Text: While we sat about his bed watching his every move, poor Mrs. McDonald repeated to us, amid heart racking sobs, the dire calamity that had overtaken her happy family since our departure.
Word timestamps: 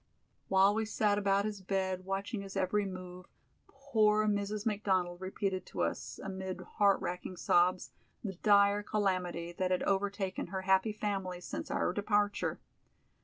While 0.47 0.73
we 0.73 0.85
sat 0.85 1.19
about 1.19 1.45
his 1.45 1.61
bed 1.61 2.05
watching 2.05 2.41
his 2.41 2.57
every 2.57 2.87
move, 2.87 3.27
poor 3.67 4.25
Mrs. 4.27 4.65
McDonald 4.65 5.21
repeated 5.21 5.63
to 5.67 5.83
us, 5.83 6.19
amid 6.23 6.59
heart 6.61 6.99
racking 6.99 7.37
sobs, 7.37 7.91
the 8.23 8.33
dire 8.33 8.81
calamity 8.81 9.51
that 9.51 9.69
had 9.69 9.83
overtaken 9.83 10.47
her 10.47 10.63
happy 10.63 10.91
family 10.91 11.39
since 11.39 11.69
our 11.69 11.93
departure. 11.93 12.59